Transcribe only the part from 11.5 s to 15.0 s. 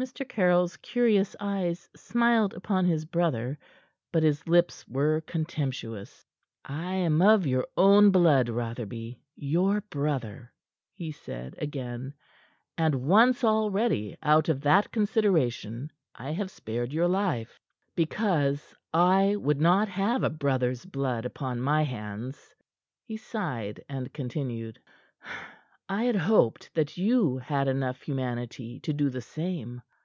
again, "and once already out of that